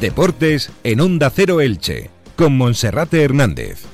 Deportes 0.00 0.70
en 0.82 0.98
Onda 1.00 1.28
Cero 1.28 1.60
Elche, 1.60 2.08
con 2.34 2.56
Monserrate 2.56 3.22
Hernández. 3.22 3.84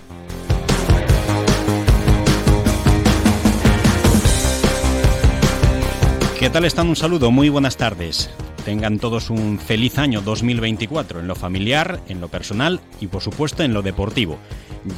¿Qué 6.38 6.48
tal 6.48 6.64
están? 6.64 6.88
Un 6.88 6.94
saludo, 6.94 7.32
muy 7.32 7.48
buenas 7.48 7.76
tardes. 7.76 8.30
Tengan 8.66 8.98
todos 8.98 9.30
un 9.30 9.60
feliz 9.60 9.96
año 9.96 10.22
2024 10.22 11.20
en 11.20 11.28
lo 11.28 11.36
familiar, 11.36 12.00
en 12.08 12.20
lo 12.20 12.26
personal 12.26 12.80
y 13.00 13.06
por 13.06 13.22
supuesto 13.22 13.62
en 13.62 13.72
lo 13.72 13.80
deportivo. 13.80 14.40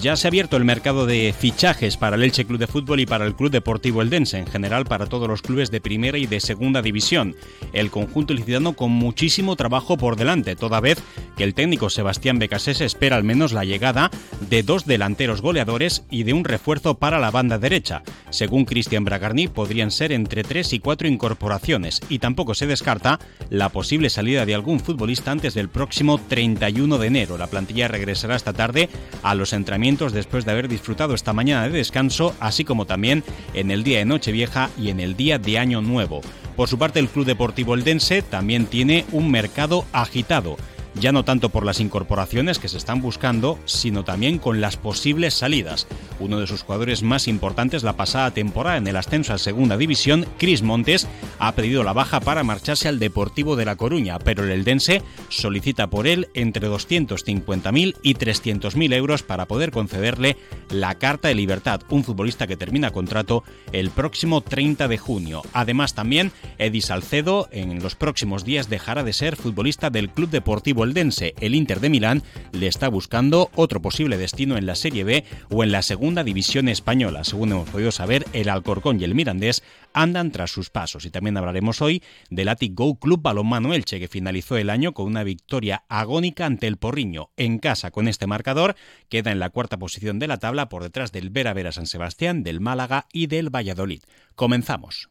Ya 0.00 0.16
se 0.16 0.26
ha 0.26 0.30
abierto 0.30 0.56
el 0.56 0.64
mercado 0.64 1.04
de 1.04 1.34
fichajes 1.38 1.98
para 1.98 2.16
el 2.16 2.22
Elche 2.22 2.46
Club 2.46 2.58
de 2.58 2.66
Fútbol 2.66 3.00
y 3.00 3.06
para 3.06 3.26
el 3.26 3.34
Club 3.34 3.50
Deportivo 3.50 4.00
Eldense, 4.00 4.38
en 4.38 4.46
general 4.46 4.86
para 4.86 5.04
todos 5.04 5.28
los 5.28 5.42
clubes 5.42 5.70
de 5.70 5.82
primera 5.82 6.16
y 6.16 6.26
de 6.26 6.40
segunda 6.40 6.80
división. 6.80 7.36
El 7.74 7.90
conjunto 7.90 8.32
licitano 8.32 8.72
con 8.72 8.90
muchísimo 8.90 9.54
trabajo 9.54 9.98
por 9.98 10.16
delante, 10.16 10.56
toda 10.56 10.80
vez 10.80 11.02
que 11.38 11.44
el 11.44 11.54
técnico 11.54 11.88
Sebastián 11.88 12.40
Becasés 12.40 12.80
espera 12.80 13.14
al 13.14 13.22
menos 13.22 13.52
la 13.52 13.64
llegada 13.64 14.10
de 14.50 14.64
dos 14.64 14.86
delanteros 14.86 15.40
goleadores 15.40 16.02
y 16.10 16.24
de 16.24 16.32
un 16.32 16.42
refuerzo 16.42 16.96
para 16.98 17.20
la 17.20 17.30
banda 17.30 17.58
derecha. 17.58 18.02
Según 18.30 18.64
Cristian 18.64 19.04
Bragarni, 19.04 19.46
podrían 19.46 19.92
ser 19.92 20.10
entre 20.10 20.42
tres 20.42 20.72
y 20.72 20.80
cuatro 20.80 21.06
incorporaciones 21.06 22.00
y 22.08 22.18
tampoco 22.18 22.54
se 22.54 22.66
descarta 22.66 23.20
la 23.50 23.68
posible 23.68 24.10
salida 24.10 24.46
de 24.46 24.54
algún 24.56 24.80
futbolista 24.80 25.30
antes 25.30 25.54
del 25.54 25.68
próximo 25.68 26.18
31 26.18 26.98
de 26.98 27.06
enero. 27.06 27.38
La 27.38 27.46
plantilla 27.46 27.86
regresará 27.86 28.34
esta 28.34 28.52
tarde 28.52 28.88
a 29.22 29.36
los 29.36 29.52
entrenamientos 29.52 30.12
después 30.12 30.44
de 30.44 30.50
haber 30.50 30.66
disfrutado 30.66 31.14
esta 31.14 31.32
mañana 31.32 31.68
de 31.68 31.78
descanso, 31.78 32.34
así 32.40 32.64
como 32.64 32.84
también 32.84 33.22
en 33.54 33.70
el 33.70 33.84
día 33.84 34.00
de 34.00 34.06
Nochevieja 34.06 34.70
y 34.76 34.90
en 34.90 34.98
el 34.98 35.16
día 35.16 35.38
de 35.38 35.56
Año 35.60 35.82
Nuevo. 35.82 36.20
Por 36.56 36.68
su 36.68 36.78
parte, 36.78 36.98
el 36.98 37.08
Club 37.08 37.26
Deportivo 37.26 37.74
Eldense 37.74 38.22
también 38.22 38.66
tiene 38.66 39.04
un 39.12 39.30
mercado 39.30 39.84
agitado 39.92 40.56
ya 41.00 41.12
no 41.12 41.24
tanto 41.24 41.48
por 41.48 41.64
las 41.64 41.80
incorporaciones 41.80 42.58
que 42.58 42.68
se 42.68 42.78
están 42.78 43.00
buscando, 43.00 43.58
sino 43.64 44.04
también 44.04 44.38
con 44.38 44.60
las 44.60 44.76
posibles 44.76 45.34
salidas. 45.34 45.86
Uno 46.20 46.40
de 46.40 46.46
sus 46.46 46.62
jugadores 46.62 47.02
más 47.02 47.28
importantes 47.28 47.82
la 47.82 47.96
pasada 47.96 48.32
temporada 48.32 48.76
en 48.76 48.86
el 48.86 48.96
ascenso 48.96 49.32
a 49.32 49.38
Segunda 49.38 49.76
División, 49.76 50.26
Cris 50.38 50.62
Montes, 50.62 51.06
ha 51.38 51.52
pedido 51.52 51.84
la 51.84 51.92
baja 51.92 52.20
para 52.20 52.42
marcharse 52.42 52.88
al 52.88 52.98
Deportivo 52.98 53.56
de 53.56 53.64
La 53.64 53.76
Coruña, 53.76 54.18
pero 54.18 54.44
el 54.44 54.50
Eldense 54.50 55.02
solicita 55.28 55.88
por 55.88 56.06
él 56.06 56.28
entre 56.34 56.68
250.000 56.68 57.96
y 58.02 58.14
300.000 58.14 58.94
euros 58.94 59.22
para 59.22 59.46
poder 59.46 59.70
concederle 59.70 60.36
la 60.70 60.96
Carta 60.96 61.28
de 61.28 61.34
Libertad, 61.34 61.80
un 61.90 62.04
futbolista 62.04 62.46
que 62.46 62.56
termina 62.56 62.90
contrato 62.90 63.44
el 63.72 63.90
próximo 63.90 64.40
30 64.40 64.88
de 64.88 64.98
junio. 64.98 65.42
Además 65.52 65.94
también, 65.94 66.32
Eddie 66.58 66.82
Salcedo 66.82 67.48
en 67.52 67.82
los 67.82 67.94
próximos 67.94 68.44
días 68.44 68.68
dejará 68.68 69.04
de 69.04 69.12
ser 69.12 69.36
futbolista 69.36 69.90
del 69.90 70.10
Club 70.10 70.30
Deportivo 70.30 70.87
El 70.94 71.54
Inter 71.54 71.80
de 71.80 71.90
Milán 71.90 72.22
le 72.52 72.66
está 72.66 72.88
buscando 72.88 73.50
otro 73.54 73.82
posible 73.82 74.16
destino 74.16 74.56
en 74.56 74.66
la 74.66 74.74
Serie 74.74 75.04
B 75.04 75.24
o 75.50 75.62
en 75.62 75.72
la 75.72 75.82
Segunda 75.82 76.24
División 76.24 76.68
Española. 76.68 77.24
Según 77.24 77.52
hemos 77.52 77.68
podido 77.68 77.92
saber, 77.92 78.24
el 78.32 78.48
Alcorcón 78.48 79.00
y 79.00 79.04
el 79.04 79.14
Mirandés 79.14 79.62
andan 79.92 80.32
tras 80.32 80.50
sus 80.50 80.70
pasos. 80.70 81.04
Y 81.04 81.10
también 81.10 81.36
hablaremos 81.36 81.82
hoy 81.82 82.02
del 82.30 82.48
Atic 82.48 82.74
Go 82.74 82.98
Club 82.98 83.20
Balonmano 83.20 83.74
Elche, 83.74 84.00
que 84.00 84.08
finalizó 84.08 84.56
el 84.56 84.70
año 84.70 84.94
con 84.94 85.06
una 85.06 85.24
victoria 85.24 85.84
agónica 85.88 86.46
ante 86.46 86.66
el 86.66 86.78
Porriño. 86.78 87.30
En 87.36 87.58
casa 87.58 87.90
con 87.90 88.08
este 88.08 88.26
marcador, 88.26 88.74
queda 89.08 89.30
en 89.30 89.38
la 89.38 89.50
cuarta 89.50 89.78
posición 89.78 90.18
de 90.18 90.28
la 90.28 90.38
tabla 90.38 90.68
por 90.68 90.82
detrás 90.82 91.12
del 91.12 91.30
Vera 91.30 91.52
Vera 91.52 91.72
San 91.72 91.86
Sebastián, 91.86 92.42
del 92.42 92.60
Málaga 92.60 93.06
y 93.12 93.26
del 93.26 93.54
Valladolid. 93.54 94.02
Comenzamos. 94.34 95.10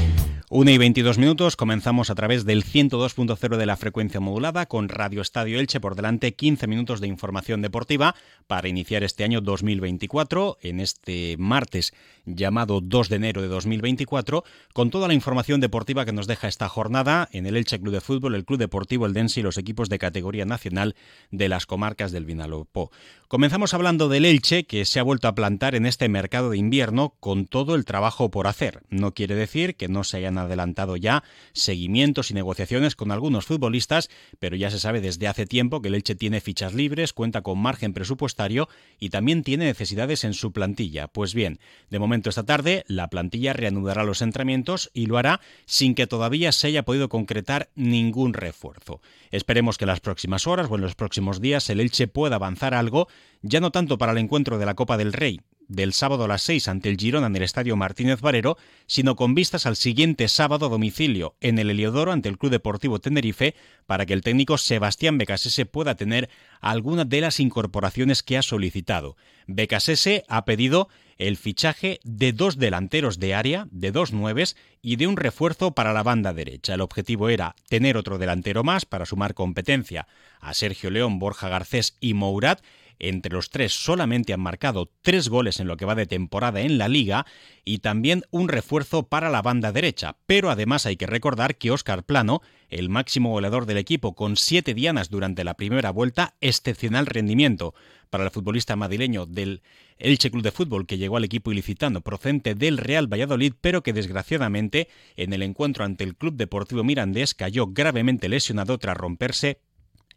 1 0.53 0.69
y 0.69 0.77
22 0.77 1.17
minutos, 1.17 1.55
comenzamos 1.55 2.09
a 2.09 2.15
través 2.15 2.43
del 2.43 2.65
102.0 2.65 3.55
de 3.55 3.65
la 3.65 3.77
frecuencia 3.77 4.19
modulada 4.19 4.65
con 4.65 4.89
Radio 4.89 5.21
Estadio 5.21 5.57
Elche 5.57 5.79
por 5.79 5.95
delante 5.95 6.33
15 6.33 6.67
minutos 6.67 6.99
de 6.99 7.07
información 7.07 7.61
deportiva 7.61 8.15
para 8.47 8.67
iniciar 8.67 9.01
este 9.03 9.23
año 9.23 9.39
2024 9.39 10.57
en 10.61 10.81
este 10.81 11.37
martes 11.39 11.93
llamado 12.25 12.81
2 12.81 13.07
de 13.07 13.15
enero 13.15 13.41
de 13.41 13.47
2024 13.47 14.43
con 14.73 14.89
toda 14.89 15.07
la 15.07 15.13
información 15.13 15.61
deportiva 15.61 16.03
que 16.03 16.11
nos 16.11 16.27
deja 16.27 16.49
esta 16.49 16.67
jornada 16.67 17.29
en 17.31 17.45
el 17.45 17.55
Elche 17.55 17.79
Club 17.79 17.93
de 17.93 18.01
Fútbol, 18.01 18.35
el 18.35 18.43
Club 18.43 18.59
Deportivo 18.59 19.05
Eldense 19.05 19.39
y 19.39 19.43
los 19.43 19.57
equipos 19.57 19.87
de 19.87 19.99
categoría 19.99 20.43
nacional 20.43 20.95
de 21.31 21.47
las 21.47 21.65
comarcas 21.65 22.11
del 22.11 22.25
Vinalopó. 22.25 22.91
Comenzamos 23.31 23.73
hablando 23.73 24.09
del 24.09 24.25
Elche 24.25 24.65
que 24.65 24.83
se 24.83 24.99
ha 24.99 25.03
vuelto 25.03 25.29
a 25.29 25.35
plantar 25.35 25.73
en 25.73 25.85
este 25.85 26.09
mercado 26.09 26.49
de 26.49 26.57
invierno 26.57 27.15
con 27.21 27.45
todo 27.45 27.75
el 27.75 27.85
trabajo 27.85 28.29
por 28.29 28.45
hacer. 28.45 28.83
No 28.89 29.13
quiere 29.13 29.35
decir 29.35 29.77
que 29.77 29.87
no 29.87 30.03
se 30.03 30.17
hayan 30.17 30.37
adelantado 30.37 30.97
ya 30.97 31.23
seguimientos 31.53 32.29
y 32.29 32.33
negociaciones 32.33 32.97
con 32.97 33.09
algunos 33.09 33.45
futbolistas, 33.45 34.09
pero 34.39 34.57
ya 34.57 34.69
se 34.69 34.79
sabe 34.79 34.99
desde 34.99 35.29
hace 35.29 35.45
tiempo 35.45 35.81
que 35.81 35.87
el 35.87 35.95
Elche 35.95 36.13
tiene 36.13 36.41
fichas 36.41 36.73
libres, 36.73 37.13
cuenta 37.13 37.41
con 37.41 37.57
margen 37.57 37.93
presupuestario 37.93 38.67
y 38.99 39.11
también 39.11 39.43
tiene 39.43 39.63
necesidades 39.63 40.25
en 40.25 40.33
su 40.33 40.51
plantilla. 40.51 41.07
Pues 41.07 41.33
bien, 41.33 41.61
de 41.89 41.99
momento 41.99 42.29
esta 42.29 42.43
tarde 42.43 42.83
la 42.87 43.07
plantilla 43.07 43.53
reanudará 43.53 44.03
los 44.03 44.21
entrenamientos 44.21 44.91
y 44.93 45.05
lo 45.05 45.17
hará 45.17 45.39
sin 45.65 45.95
que 45.95 46.05
todavía 46.05 46.51
se 46.51 46.67
haya 46.67 46.83
podido 46.83 47.07
concretar 47.07 47.69
ningún 47.75 48.33
refuerzo. 48.33 48.99
Esperemos 49.31 49.77
que 49.77 49.85
en 49.85 49.91
las 49.91 50.01
próximas 50.01 50.47
horas 50.47 50.67
o 50.69 50.75
en 50.75 50.81
los 50.81 50.95
próximos 50.95 51.39
días 51.39 51.69
el 51.69 51.79
Elche 51.79 52.09
pueda 52.09 52.35
avanzar 52.35 52.73
algo, 52.73 53.07
ya 53.41 53.59
no 53.59 53.71
tanto 53.71 53.97
para 53.97 54.11
el 54.11 54.17
encuentro 54.17 54.57
de 54.57 54.65
la 54.65 54.75
Copa 54.75 54.97
del 54.97 55.13
Rey, 55.13 55.41
del 55.71 55.93
sábado 55.93 56.25
a 56.25 56.27
las 56.27 56.41
6 56.41 56.67
ante 56.67 56.89
el 56.89 56.97
Girona 56.97 57.27
en 57.27 57.35
el 57.35 57.43
Estadio 57.43 57.77
Martínez 57.77 58.19
Barero, 58.19 58.57
sino 58.87 59.15
con 59.15 59.33
vistas 59.33 59.65
al 59.65 59.77
siguiente 59.77 60.27
sábado 60.27 60.65
a 60.65 60.69
domicilio 60.69 61.35
en 61.39 61.59
el 61.59 61.69
Heliodoro 61.69 62.11
ante 62.11 62.27
el 62.27 62.37
Club 62.37 62.51
Deportivo 62.51 62.99
Tenerife 62.99 63.55
para 63.85 64.05
que 64.05 64.13
el 64.13 64.21
técnico 64.21 64.57
Sebastián 64.57 65.17
Becasese 65.17 65.65
pueda 65.65 65.95
tener 65.95 66.29
alguna 66.59 67.05
de 67.05 67.21
las 67.21 67.39
incorporaciones 67.39 68.21
que 68.21 68.37
ha 68.37 68.41
solicitado. 68.41 69.15
Becasese 69.47 70.25
ha 70.27 70.43
pedido 70.43 70.89
el 71.17 71.37
fichaje 71.37 71.99
de 72.03 72.33
dos 72.33 72.57
delanteros 72.57 73.19
de 73.19 73.35
área, 73.35 73.67
de 73.71 73.91
dos 73.91 74.11
nueves 74.11 74.57
y 74.81 74.95
de 74.97 75.07
un 75.07 75.17
refuerzo 75.17 75.71
para 75.71 75.93
la 75.93 76.03
banda 76.03 76.33
derecha. 76.33 76.73
El 76.73 76.81
objetivo 76.81 77.29
era 77.29 77.55
tener 77.69 77.95
otro 77.95 78.17
delantero 78.17 78.63
más 78.63 78.85
para 78.85 79.05
sumar 79.05 79.35
competencia 79.35 80.07
a 80.39 80.53
Sergio 80.53 80.89
León, 80.89 81.19
Borja 81.19 81.47
Garcés 81.47 81.95
y 82.01 82.13
Mourat 82.13 82.61
entre 83.01 83.33
los 83.33 83.49
tres 83.49 83.73
solamente 83.73 84.31
han 84.31 84.41
marcado 84.41 84.91
tres 85.01 85.27
goles 85.27 85.59
en 85.59 85.67
lo 85.67 85.75
que 85.75 85.85
va 85.85 85.95
de 85.95 86.05
temporada 86.05 86.61
en 86.61 86.77
la 86.77 86.87
liga 86.87 87.25
y 87.65 87.79
también 87.79 88.23
un 88.29 88.47
refuerzo 88.47 89.07
para 89.07 89.29
la 89.29 89.41
banda 89.41 89.71
derecha. 89.71 90.17
Pero 90.27 90.51
además 90.51 90.85
hay 90.85 90.97
que 90.97 91.07
recordar 91.07 91.55
que 91.57 91.71
Óscar 91.71 92.03
Plano, 92.03 92.41
el 92.69 92.89
máximo 92.89 93.31
goleador 93.31 93.65
del 93.65 93.77
equipo 93.77 94.13
con 94.13 94.37
siete 94.37 94.75
dianas 94.75 95.09
durante 95.09 95.43
la 95.43 95.55
primera 95.55 95.89
vuelta, 95.89 96.35
excepcional 96.41 97.07
rendimiento 97.07 97.73
para 98.11 98.25
el 98.25 98.31
futbolista 98.31 98.75
madrileño 98.75 99.25
del 99.25 99.63
Elche 99.97 100.29
Club 100.29 100.43
de 100.43 100.51
Fútbol 100.51 100.85
que 100.85 100.97
llegó 100.97 101.17
al 101.17 101.23
equipo 101.23 101.51
ilicitano 101.51 102.01
procedente 102.01 102.53
del 102.53 102.77
Real 102.77 103.11
Valladolid, 103.11 103.53
pero 103.59 103.81
que 103.81 103.93
desgraciadamente 103.93 104.89
en 105.15 105.33
el 105.33 105.41
encuentro 105.41 105.85
ante 105.85 106.03
el 106.03 106.15
Club 106.15 106.35
Deportivo 106.35 106.83
Mirandés 106.83 107.33
cayó 107.33 107.67
gravemente 107.67 108.29
lesionado 108.29 108.77
tras 108.77 108.97
romperse 108.97 109.59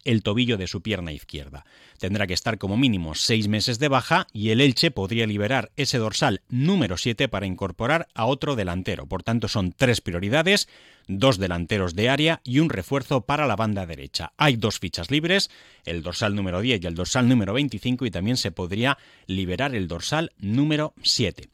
el 0.05 0.23
tobillo 0.23 0.57
de 0.57 0.67
su 0.67 0.83
pierna 0.83 1.13
izquierda. 1.13 1.65
Tendrá 1.99 2.27
que 2.27 2.35
estar 2.35 2.59
como 2.59 2.77
mínimo 2.77 3.15
seis 3.15 3.49
meses 3.49 3.79
de 3.79 3.89
baja 3.89 4.27
y 4.33 4.51
el 4.51 4.61
Elche 4.61 4.91
podría 4.91 5.27
liberar 5.27 5.71
ese 5.77 5.99
dorsal 5.99 6.43
número 6.49 6.97
7 6.97 7.29
para 7.29 7.47
incorporar 7.47 8.09
a 8.15 8.27
otro 8.27 8.57
delantero. 8.57 9.07
Por 9.07 9.23
tanto, 9.23 9.49
son 9.49 9.73
tres 9.73 10.01
prioridades, 10.01 10.69
dos 11.09 11.39
delanteros 11.39 11.95
de 11.95 12.09
área 12.09 12.41
y 12.45 12.59
un 12.59 12.71
refuerzo 12.71 13.23
para 13.23 13.47
la 13.47 13.57
banda 13.57 13.87
derecha. 13.87 14.33
Hay 14.37 14.57
dos 14.57 14.79
fichas 14.79 15.11
libres, 15.11 15.51
el 15.85 16.03
dorsal 16.03 16.35
número 16.35 16.61
10 16.61 16.83
y 16.83 16.87
el 16.87 16.95
dorsal 16.95 17.29
número 17.29 17.53
25 17.53 18.07
y 18.07 18.11
también 18.11 18.37
se 18.37 18.53
podría 18.53 18.99
liberar 19.27 19.75
el 19.75 19.89
dorsal 19.89 20.33
número 20.39 20.95
7. 21.03 21.49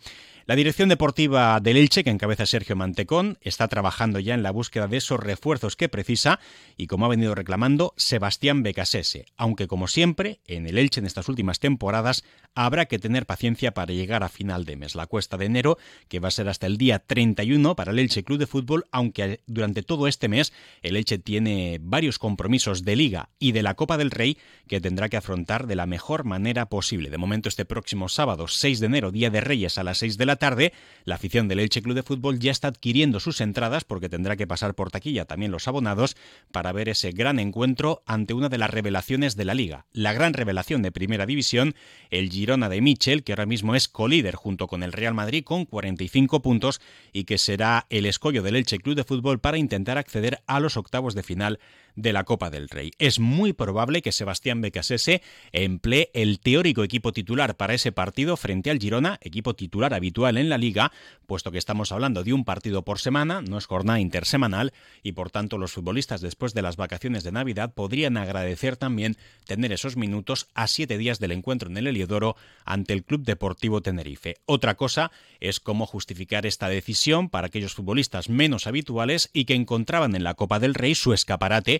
La 0.51 0.57
dirección 0.57 0.89
deportiva 0.89 1.61
del 1.61 1.77
Elche, 1.77 2.03
que 2.03 2.11
encabeza 2.11 2.45
Sergio 2.45 2.75
Mantecón, 2.75 3.39
está 3.41 3.69
trabajando 3.69 4.19
ya 4.19 4.35
en 4.35 4.43
la 4.43 4.51
búsqueda 4.51 4.89
de 4.89 4.97
esos 4.97 5.21
refuerzos 5.21 5.77
que 5.77 5.89
precisa 5.89 6.41
y 6.77 6.89
como 6.89 7.07
ha 7.07 7.09
venido 7.09 7.37
reclamando 7.37 7.95
Sebastián 7.97 8.65
Becasese, 8.65 9.27
aunque 9.37 9.69
como 9.69 9.87
siempre, 9.87 10.41
en 10.49 10.67
el 10.67 10.77
Elche 10.77 10.99
en 10.99 11.07
estas 11.07 11.29
últimas 11.29 11.61
temporadas 11.61 12.25
habrá 12.57 12.87
que 12.87 12.99
tener 12.99 13.27
paciencia 13.27 13.75
para 13.75 13.93
llegar 13.93 14.25
a 14.25 14.29
final 14.29 14.65
de 14.65 14.75
mes. 14.75 14.97
La 14.97 15.07
cuesta 15.07 15.37
de 15.37 15.47
enero, 15.47 15.79
que 16.09 16.19
va 16.19 16.27
a 16.27 16.33
ser 16.33 16.49
hasta 16.49 16.67
el 16.67 16.79
día 16.79 16.99
31 16.99 17.77
para 17.77 17.93
el 17.93 18.01
Elche 18.01 18.25
Club 18.25 18.41
de 18.41 18.49
Fútbol, 18.49 18.87
aunque 18.91 19.43
durante 19.47 19.85
todo 19.85 20.09
este 20.09 20.27
mes 20.27 20.53
el 20.83 20.97
Elche 20.97 21.19
tiene 21.19 21.79
varios 21.81 22.19
compromisos 22.19 22.85
de 22.85 22.97
liga 22.97 23.29
y 23.39 23.53
de 23.53 23.63
la 23.63 23.75
Copa 23.75 23.97
del 23.97 24.11
Rey 24.11 24.37
que 24.67 24.81
tendrá 24.81 25.09
que 25.09 25.17
afrontar 25.17 25.69
de 25.69 25.77
la 25.77 25.87
mejor 25.87 26.25
manera 26.25 26.67
posible. 26.69 27.09
De 27.09 27.19
momento 27.19 27.49
este 27.49 27.65
próximo 27.65 28.09
sábado 28.09 28.49
6 28.49 28.81
de 28.81 28.87
enero, 28.87 29.13
Día 29.13 29.31
de 29.31 29.41
Reyes 29.41 29.79
a 29.79 29.85
las 29.85 29.99
6 29.99 30.19
de 30.19 30.27
la 30.27 30.40
tarde, 30.41 30.73
la 31.05 31.15
afición 31.15 31.47
del 31.47 31.61
Elche 31.61 31.83
Club 31.83 31.95
de 31.95 32.03
Fútbol 32.03 32.41
ya 32.41 32.51
está 32.51 32.67
adquiriendo 32.67 33.21
sus 33.21 33.41
entradas 33.41 33.85
porque 33.85 34.09
tendrá 34.09 34.35
que 34.37 34.49
pasar 34.49 34.75
por 34.75 34.91
taquilla 34.91 35.25
también 35.25 35.53
los 35.53 35.69
abonados 35.69 36.17
para 36.51 36.73
ver 36.73 36.89
ese 36.89 37.13
gran 37.13 37.39
encuentro 37.39 38.03
ante 38.07 38.35
una 38.35 38.49
de 38.49 38.59
las 38.59 38.71
revelaciones 38.71 39.37
de 39.37 39.45
la 39.45 39.55
liga. 39.55 39.87
La 39.93 40.13
gran 40.13 40.33
revelación 40.33 40.83
de 40.83 40.91
Primera 40.91 41.27
División, 41.27 41.77
el 42.11 42.31
Girona 42.31 42.69
de 42.69 42.81
Michel, 42.81 43.23
que 43.23 43.33
ahora 43.33 43.47
mismo 43.47 43.77
es 43.77 43.87
colíder 43.87 44.35
junto 44.35 44.67
con 44.67 44.83
el 44.83 44.93
Real 44.93 45.15
Madrid 45.15 45.45
con 45.45 45.65
45 45.65 46.43
puntos 46.43 46.81
y 47.13 47.25
que 47.25 47.39
será 47.39 47.87
el 47.91 48.07
escollo 48.07 48.43
del 48.43 48.57
Elche 48.57 48.79
Club 48.79 48.97
de 48.97 49.05
Fútbol 49.05 49.39
para 49.39 49.59
intentar 49.59 49.99
acceder 49.99 50.43
a 50.47 50.59
los 50.59 50.77
octavos 50.77 51.15
de 51.15 51.23
final 51.23 51.61
de 51.97 52.13
la 52.13 52.25
Copa 52.25 52.51
del 52.51 52.69
Rey. 52.69 52.93
Es 52.99 53.19
muy 53.19 53.53
probable 53.53 54.03
que 54.03 54.13
Sebastián 54.13 54.61
Becasese 54.61 55.23
emplee 55.53 56.11
el 56.15 56.41
teórico 56.41 56.85
equipo 56.85 57.13
titular 57.13 57.57
para 57.57 57.75
ese 57.75 57.93
partido 57.93 58.37
frente 58.37 58.71
al 58.71 58.79
Girona, 58.79 59.19
equipo 59.23 59.55
titular 59.55 59.95
habitual 59.95 60.37
en 60.37 60.49
la 60.49 60.59
liga, 60.59 60.93
puesto 61.27 61.51
que 61.51 61.59
estamos 61.59 61.93
hablando 61.93 62.25
de 62.25 62.33
un 62.33 62.45
partido 62.45 62.83
por 62.83 62.99
semana, 62.99 63.43
no 63.43 63.59
es 63.59 63.67
jornada 63.67 64.01
intersemanal, 64.01 64.73
y 65.03 65.13
por 65.13 65.31
tanto 65.31 65.59
los 65.59 65.73
futbolistas 65.73 66.21
después 66.21 66.55
de 66.55 66.63
las 66.63 66.77
vacaciones 66.77 67.25
de 67.25 67.33
Navidad 67.33 67.75
podrían 67.75 68.17
agradecer 68.17 68.77
también 68.77 69.17
tener 69.47 69.73
esos 69.73 69.97
minutos 69.97 70.49
a 70.55 70.67
siete 70.67 70.99
días 70.99 71.19
del 71.19 71.33
encuentro 71.33 71.69
en 71.69 71.77
el 71.77 71.87
Heliodoro 71.87 72.37
ante 72.65 72.93
el 72.93 73.05
Club 73.05 73.25
Deportivo 73.25 73.81
Tenerife. 73.81 74.37
Otra 74.47 74.75
cosa 74.75 75.11
es 75.41 75.61
cómo 75.61 75.87
justificar 75.87 76.47
esta 76.47 76.69
decisión 76.69 77.29
para 77.29 77.47
aquellos 77.49 77.75
futbolistas 77.75 78.29
menos 78.29 78.67
habituales 78.67 79.31
y 79.33 79.45
que 79.45 79.55
encontraban 79.55 80.15
en 80.15 80.25
la 80.25 80.35
Copa 80.35 80.59
del 80.59 80.75
Rey 80.75 80.95
su 80.95 81.13
escaparate 81.13 81.80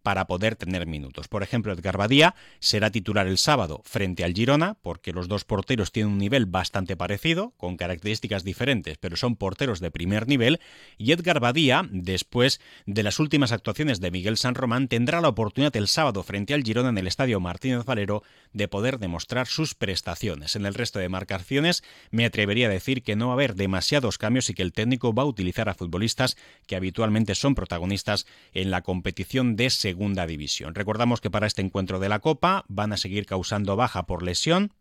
para 0.03 0.27
poder 0.27 0.55
tener 0.55 0.87
minutos. 0.87 1.27
Por 1.27 1.43
ejemplo, 1.43 1.73
Edgar 1.73 1.97
Badía 1.97 2.35
será 2.59 2.91
titular 2.91 3.27
el 3.27 3.37
sábado 3.37 3.81
frente 3.85 4.23
al 4.23 4.33
Girona, 4.33 4.77
porque 4.81 5.13
los 5.13 5.27
dos 5.27 5.45
porteros 5.45 5.91
tienen 5.91 6.13
un 6.13 6.17
nivel 6.17 6.45
bastante 6.45 6.95
parecido, 6.95 7.53
con 7.57 7.77
características 7.77 8.43
diferentes, 8.43 8.97
pero 8.97 9.15
son 9.15 9.35
porteros 9.35 9.79
de 9.79 9.91
primer 9.91 10.27
nivel, 10.27 10.59
y 10.97 11.11
Edgar 11.11 11.39
Badía, 11.39 11.87
después 11.91 12.61
de 12.85 13.03
las 13.03 13.19
últimas 13.19 13.51
actuaciones 13.51 13.99
de 13.99 14.11
Miguel 14.11 14.37
San 14.37 14.55
Román, 14.55 14.87
tendrá 14.87 15.21
la 15.21 15.29
oportunidad 15.29 15.75
el 15.75 15.87
sábado 15.87 16.23
frente 16.23 16.53
al 16.53 16.63
Girona 16.63 16.89
en 16.89 16.97
el 16.97 17.07
Estadio 17.07 17.39
Martínez 17.39 17.85
Valero 17.85 18.23
de 18.53 18.67
poder 18.67 18.99
demostrar 18.99 19.47
sus 19.47 19.75
prestaciones. 19.75 20.55
En 20.55 20.65
el 20.65 20.73
resto 20.73 20.99
de 20.99 21.09
marcaciones 21.09 21.83
me 22.09 22.25
atrevería 22.25 22.67
a 22.67 22.71
decir 22.71 23.03
que 23.03 23.15
no 23.15 23.27
va 23.27 23.33
a 23.33 23.35
haber 23.35 23.55
demasiados 23.55 24.17
cambios 24.17 24.49
y 24.49 24.53
que 24.53 24.63
el 24.63 24.73
técnico 24.73 25.13
va 25.13 25.23
a 25.23 25.27
utilizar 25.27 25.69
a 25.69 25.73
futbolistas 25.73 26.37
que 26.67 26.75
habitualmente 26.75 27.35
son 27.35 27.55
protagonistas 27.55 28.25
en 28.53 28.71
la 28.71 28.81
competición 28.81 29.55
de 29.55 29.69
Segunda 29.91 30.25
División. 30.25 30.73
Recordamos 30.73 31.19
que 31.19 31.29
para 31.29 31.47
este 31.47 31.61
encuentro 31.61 31.99
de 31.99 32.07
la 32.07 32.19
Copa 32.19 32.63
van 32.69 32.93
a 32.93 32.97
seguir 32.97 33.25
causando 33.25 33.75
baja 33.75 34.05
por 34.05 34.23
lesión 34.23 34.71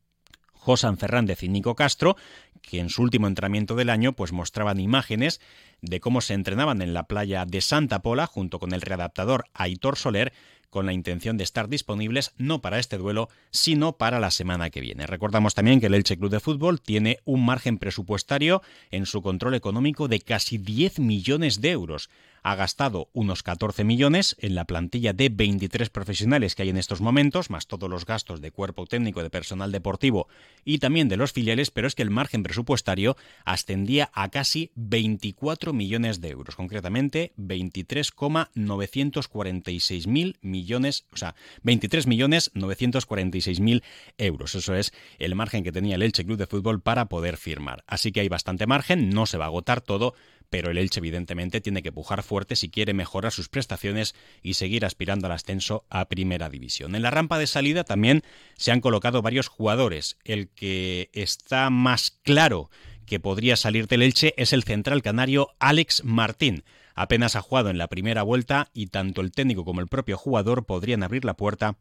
Josan 0.52 0.98
Fernández 0.98 1.42
y 1.42 1.48
Nico 1.48 1.74
Castro, 1.74 2.16
que 2.62 2.78
en 2.78 2.90
su 2.90 3.02
último 3.02 3.26
entrenamiento 3.26 3.74
del 3.74 3.90
año 3.90 4.12
pues 4.12 4.30
mostraban 4.30 4.78
imágenes 4.78 5.40
de 5.82 5.98
cómo 5.98 6.20
se 6.20 6.34
entrenaban 6.34 6.80
en 6.80 6.94
la 6.94 7.08
playa 7.08 7.44
de 7.44 7.60
Santa 7.60 8.02
Pola 8.02 8.28
junto 8.28 8.60
con 8.60 8.72
el 8.72 8.82
readaptador 8.82 9.46
Aitor 9.52 9.96
Soler 9.96 10.32
con 10.68 10.86
la 10.86 10.92
intención 10.92 11.36
de 11.36 11.42
estar 11.42 11.68
disponibles 11.68 12.32
no 12.38 12.60
para 12.60 12.78
este 12.78 12.96
duelo, 12.96 13.30
sino 13.50 13.96
para 13.96 14.20
la 14.20 14.30
semana 14.30 14.70
que 14.70 14.80
viene. 14.80 15.08
Recordamos 15.08 15.54
también 15.54 15.80
que 15.80 15.86
el 15.86 15.94
Elche 15.94 16.16
Club 16.16 16.30
de 16.30 16.38
Fútbol 16.38 16.80
tiene 16.80 17.18
un 17.24 17.44
margen 17.44 17.78
presupuestario 17.78 18.62
en 18.92 19.06
su 19.06 19.22
control 19.22 19.54
económico 19.54 20.06
de 20.06 20.20
casi 20.20 20.56
10 20.56 21.00
millones 21.00 21.60
de 21.60 21.72
euros 21.72 22.10
ha 22.42 22.54
gastado 22.54 23.08
unos 23.12 23.42
14 23.42 23.84
millones 23.84 24.36
en 24.38 24.54
la 24.54 24.64
plantilla 24.64 25.12
de 25.12 25.28
23 25.28 25.90
profesionales 25.90 26.54
que 26.54 26.62
hay 26.62 26.70
en 26.70 26.76
estos 26.76 27.00
momentos, 27.00 27.50
más 27.50 27.66
todos 27.66 27.90
los 27.90 28.06
gastos 28.06 28.40
de 28.40 28.50
cuerpo 28.50 28.86
técnico, 28.86 29.22
de 29.22 29.30
personal 29.30 29.72
deportivo 29.72 30.28
y 30.64 30.78
también 30.78 31.08
de 31.08 31.16
los 31.16 31.32
filiales, 31.32 31.70
pero 31.70 31.86
es 31.86 31.94
que 31.94 32.02
el 32.02 32.10
margen 32.10 32.42
presupuestario 32.42 33.16
ascendía 33.44 34.10
a 34.14 34.30
casi 34.30 34.70
24 34.74 35.72
millones 35.72 36.20
de 36.20 36.30
euros, 36.30 36.56
concretamente 36.56 37.32
23,946 37.36 40.06
mil 40.06 40.38
millones, 40.40 41.06
o 41.12 41.16
sea, 41.16 41.34
23 41.62 42.06
millones 42.06 42.50
946 42.54 43.60
mil 43.60 43.82
euros. 44.18 44.54
Eso 44.54 44.74
es 44.74 44.92
el 45.18 45.34
margen 45.34 45.64
que 45.64 45.72
tenía 45.72 45.96
el 45.96 46.02
Elche 46.02 46.24
Club 46.24 46.38
de 46.38 46.46
Fútbol 46.46 46.80
para 46.80 47.06
poder 47.06 47.36
firmar. 47.36 47.84
Así 47.86 48.12
que 48.12 48.20
hay 48.20 48.28
bastante 48.28 48.66
margen, 48.66 49.10
no 49.10 49.26
se 49.26 49.38
va 49.38 49.44
a 49.44 49.48
agotar 49.48 49.80
todo, 49.80 50.14
pero 50.50 50.70
el 50.70 50.78
Elche 50.78 50.98
evidentemente 50.98 51.60
tiene 51.60 51.82
que 51.82 51.92
pujar 51.92 52.22
fuerte 52.22 52.56
si 52.56 52.68
quiere 52.68 52.92
mejorar 52.92 53.32
sus 53.32 53.48
prestaciones 53.48 54.14
y 54.42 54.54
seguir 54.54 54.84
aspirando 54.84 55.26
al 55.26 55.32
ascenso 55.32 55.84
a 55.88 56.06
Primera 56.06 56.50
División. 56.50 56.94
En 56.94 57.02
la 57.02 57.10
rampa 57.10 57.38
de 57.38 57.46
salida 57.46 57.84
también 57.84 58.22
se 58.56 58.72
han 58.72 58.80
colocado 58.80 59.22
varios 59.22 59.48
jugadores. 59.48 60.18
El 60.24 60.48
que 60.48 61.08
está 61.12 61.70
más 61.70 62.10
claro 62.22 62.68
que 63.06 63.20
podría 63.20 63.56
salir 63.56 63.86
del 63.86 64.02
Elche 64.02 64.34
es 64.36 64.52
el 64.52 64.64
central 64.64 65.02
canario 65.02 65.48
Alex 65.60 66.04
Martín. 66.04 66.64
Apenas 66.94 67.36
ha 67.36 67.40
jugado 67.40 67.70
en 67.70 67.78
la 67.78 67.88
primera 67.88 68.22
vuelta 68.22 68.70
y 68.74 68.88
tanto 68.88 69.20
el 69.20 69.32
técnico 69.32 69.64
como 69.64 69.80
el 69.80 69.88
propio 69.88 70.18
jugador 70.18 70.66
podrían 70.66 71.02
abrir 71.02 71.24
la 71.24 71.34
puerta 71.34 71.78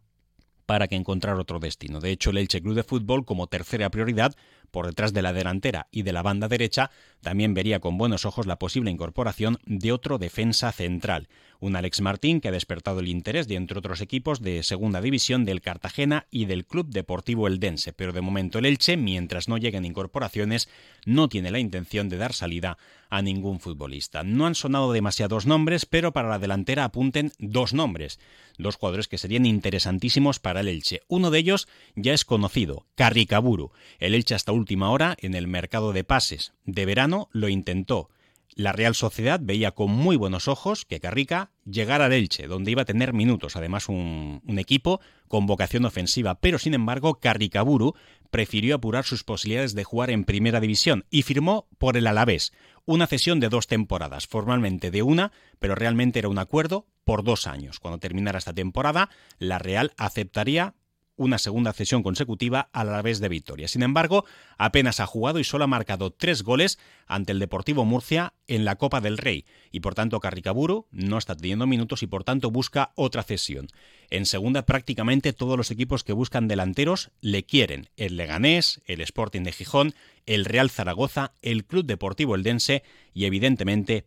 para 0.69 0.87
que 0.87 0.95
encontrar 0.95 1.39
otro 1.39 1.59
destino. 1.59 1.99
De 1.99 2.11
hecho, 2.11 2.29
el 2.29 2.37
Elche 2.37 2.61
Club 2.61 2.75
de 2.75 2.83
Fútbol, 2.83 3.25
como 3.25 3.47
tercera 3.47 3.89
prioridad, 3.89 4.35
por 4.69 4.85
detrás 4.85 5.13
de 5.13 5.21
la 5.21 5.33
delantera 5.33 5.87
y 5.91 6.03
de 6.03 6.13
la 6.13 6.21
banda 6.21 6.47
derecha, 6.47 6.91
también 7.21 7.53
vería 7.53 7.79
con 7.79 7.97
buenos 7.97 8.25
ojos 8.25 8.47
la 8.47 8.59
posible 8.59 8.91
incorporación 8.91 9.59
de 9.65 9.91
otro 9.91 10.17
defensa 10.17 10.71
central, 10.71 11.27
un 11.59 11.75
Alex 11.75 12.01
Martín 12.01 12.39
que 12.39 12.47
ha 12.47 12.51
despertado 12.51 13.01
el 13.01 13.09
interés 13.09 13.47
de 13.47 13.55
entre 13.55 13.77
otros 13.77 14.01
equipos 14.01 14.41
de 14.41 14.63
segunda 14.63 15.01
división 15.01 15.45
del 15.45 15.61
Cartagena 15.61 16.27
y 16.31 16.45
del 16.45 16.65
Club 16.65 16.87
Deportivo 16.89 17.47
Eldense, 17.47 17.91
pero 17.93 18.13
de 18.13 18.21
momento 18.21 18.59
el 18.59 18.65
Elche, 18.65 18.95
mientras 18.95 19.49
no 19.49 19.57
lleguen 19.57 19.85
incorporaciones, 19.85 20.69
no 21.05 21.27
tiene 21.27 21.51
la 21.51 21.59
intención 21.59 22.07
de 22.09 22.17
dar 22.17 22.33
salida 22.33 22.77
a 23.09 23.21
ningún 23.21 23.59
futbolista. 23.59 24.23
No 24.23 24.45
han 24.45 24.55
sonado 24.55 24.93
demasiados 24.93 25.45
nombres, 25.45 25.85
pero 25.85 26.13
para 26.13 26.29
la 26.29 26.39
delantera 26.39 26.83
apunten 26.85 27.31
dos 27.39 27.73
nombres, 27.73 28.19
dos 28.57 28.75
jugadores 28.75 29.07
que 29.07 29.17
serían 29.17 29.45
interesantísimos 29.45 30.39
para 30.39 30.61
el 30.61 30.67
Elche. 30.67 31.01
Uno 31.07 31.31
de 31.31 31.39
ellos 31.39 31.67
ya 31.95 32.13
es 32.13 32.23
conocido, 32.23 32.85
Carricaburu. 32.95 33.71
El 33.99 34.13
Elche 34.13 34.35
hasta 34.35 34.51
última 34.59 34.91
hora 34.91 35.15
en 35.19 35.33
el 35.33 35.47
mercado 35.47 35.93
de 35.93 36.03
pases 36.03 36.53
de 36.65 36.85
verano 36.85 37.29
lo 37.31 37.49
intentó. 37.49 38.09
La 38.55 38.73
Real 38.73 38.93
Sociedad 38.93 39.39
veía 39.41 39.71
con 39.71 39.91
muy 39.91 40.17
buenos 40.17 40.47
ojos 40.47 40.83
que 40.85 40.99
Carrica 40.99 41.51
llegara 41.65 42.05
al 42.05 42.13
Elche, 42.13 42.47
donde 42.47 42.71
iba 42.71 42.81
a 42.81 42.85
tener 42.85 43.13
minutos, 43.13 43.55
además 43.55 43.87
un, 43.87 44.41
un 44.45 44.59
equipo 44.59 44.99
con 45.27 45.45
vocación 45.45 45.85
ofensiva, 45.85 46.35
pero 46.41 46.59
sin 46.59 46.73
embargo 46.73 47.19
Carricaburu 47.19 47.95
prefirió 48.31 48.75
apurar 48.75 49.05
sus 49.05 49.23
posibilidades 49.23 49.75
de 49.75 49.83
jugar 49.83 50.09
en 50.09 50.25
primera 50.25 50.59
división 50.59 51.05
y 51.09 51.21
firmó 51.21 51.67
por 51.77 51.95
el 51.95 52.07
Alavés, 52.07 52.51
una 52.85 53.07
cesión 53.07 53.39
de 53.39 53.49
dos 53.49 53.67
temporadas, 53.67 54.27
formalmente 54.27 54.91
de 54.91 55.03
una, 55.03 55.31
pero 55.59 55.75
realmente 55.75 56.19
era 56.19 56.27
un 56.27 56.39
acuerdo 56.39 56.87
por 57.03 57.23
dos 57.23 57.47
años. 57.47 57.79
Cuando 57.79 57.99
terminara 57.99 58.39
esta 58.39 58.53
temporada, 58.53 59.09
la 59.37 59.59
Real 59.59 59.93
aceptaría 59.97 60.73
una 61.19 61.37
segunda 61.37 61.73
cesión 61.73 62.01
consecutiva 62.01 62.69
a 62.71 62.85
la 62.85 63.01
vez 63.01 63.19
de 63.19 63.27
victoria. 63.27 63.67
Sin 63.67 63.83
embargo, 63.83 64.25
apenas 64.57 65.01
ha 65.01 65.05
jugado 65.05 65.39
y 65.39 65.43
solo 65.43 65.65
ha 65.65 65.67
marcado 65.67 66.11
tres 66.11 66.43
goles 66.43 66.79
ante 67.07 67.33
el 67.33 67.39
Deportivo 67.39 67.83
Murcia 67.83 68.33
en 68.47 68.63
la 68.63 68.77
Copa 68.77 69.01
del 69.01 69.17
Rey 69.17 69.45
y 69.71 69.81
por 69.81 69.95
tanto 69.95 70.21
Carricaburu 70.21 70.87
no 70.91 71.17
está 71.17 71.35
teniendo 71.35 71.67
minutos 71.67 72.03
y 72.03 72.07
por 72.07 72.23
tanto 72.23 72.51
busca 72.51 72.93
otra 72.95 73.23
cesión. 73.23 73.67
En 74.09 74.25
segunda 74.25 74.65
prácticamente 74.65 75.33
todos 75.33 75.57
los 75.57 75.71
equipos 75.71 76.05
que 76.05 76.13
buscan 76.13 76.47
delanteros 76.47 77.11
le 77.19 77.43
quieren, 77.43 77.89
el 77.97 78.15
Leganés, 78.15 78.81
el 78.85 79.01
Sporting 79.01 79.41
de 79.41 79.51
Gijón, 79.51 79.93
el 80.25 80.45
Real 80.45 80.69
Zaragoza, 80.69 81.33
el 81.41 81.65
Club 81.65 81.85
Deportivo 81.85 82.35
Eldense 82.35 82.83
y 83.13 83.25
evidentemente 83.25 84.05